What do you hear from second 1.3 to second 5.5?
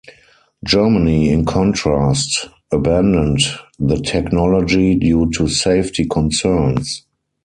contrast, abandoned the technology due to